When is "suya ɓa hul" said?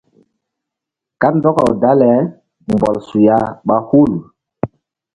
3.07-4.11